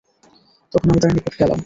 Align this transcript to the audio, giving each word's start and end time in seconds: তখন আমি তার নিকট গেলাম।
তখন 0.73 0.87
আমি 0.89 0.99
তার 1.01 1.11
নিকট 1.15 1.33
গেলাম। 1.39 1.59